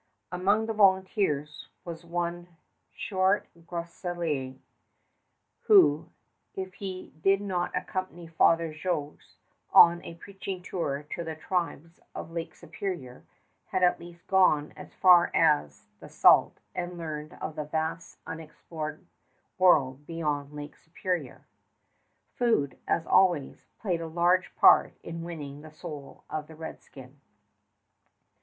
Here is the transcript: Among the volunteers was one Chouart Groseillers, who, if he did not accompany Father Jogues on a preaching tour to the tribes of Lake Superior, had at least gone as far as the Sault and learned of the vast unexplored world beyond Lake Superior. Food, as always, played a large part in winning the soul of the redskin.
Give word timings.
Among 0.31 0.65
the 0.65 0.73
volunteers 0.73 1.69
was 1.85 2.03
one 2.03 2.47
Chouart 2.91 3.45
Groseillers, 3.67 4.57
who, 5.67 6.09
if 6.55 6.73
he 6.73 7.13
did 7.21 7.39
not 7.39 7.77
accompany 7.77 8.25
Father 8.25 8.73
Jogues 8.73 9.35
on 9.71 10.01
a 10.03 10.15
preaching 10.15 10.63
tour 10.63 11.03
to 11.11 11.23
the 11.23 11.35
tribes 11.35 11.99
of 12.15 12.31
Lake 12.31 12.55
Superior, 12.55 13.23
had 13.67 13.83
at 13.83 13.99
least 13.99 14.25
gone 14.25 14.73
as 14.75 14.91
far 14.95 15.29
as 15.35 15.87
the 15.99 16.09
Sault 16.09 16.57
and 16.73 16.97
learned 16.97 17.33
of 17.39 17.55
the 17.55 17.65
vast 17.65 18.17
unexplored 18.25 19.05
world 19.59 20.07
beyond 20.07 20.51
Lake 20.51 20.75
Superior. 20.77 21.45
Food, 22.37 22.75
as 22.87 23.05
always, 23.05 23.67
played 23.79 24.01
a 24.01 24.07
large 24.07 24.55
part 24.55 24.93
in 25.03 25.21
winning 25.21 25.61
the 25.61 25.69
soul 25.69 26.23
of 26.27 26.47
the 26.47 26.55
redskin. 26.55 27.21